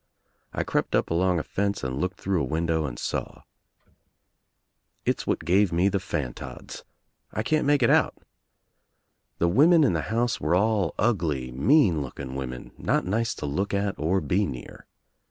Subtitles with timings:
[0.51, 3.43] I crept up along a fence and looked through a window and saw.
[5.05, 6.83] It's what give me the fantods.
[7.31, 8.15] I can't make it out.
[9.37, 12.41] The women in the house were all ugly mean looking l8 THE TRIUMPH OF THE
[12.41, 14.87] EGG women, not nice to look at or be near.